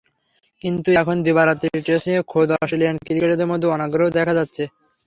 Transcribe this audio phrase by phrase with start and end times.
[0.61, 4.63] কিন্তু এখন দিবা-রাত্রির টেস্ট নিয়ে খোদ অস্ট্রেলিয়ান ক্রিকেটারদের মধ্যেই অনাগ্রহ দেখা যাচ্ছে।